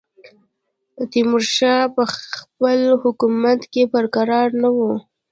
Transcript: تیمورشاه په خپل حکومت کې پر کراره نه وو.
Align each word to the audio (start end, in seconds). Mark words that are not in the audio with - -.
تیمورشاه 1.11 1.85
په 1.95 2.03
خپل 2.33 2.79
حکومت 3.03 3.59
کې 3.73 3.83
پر 3.93 4.05
کراره 4.15 4.55
نه 4.61 4.69
وو. 4.75 4.91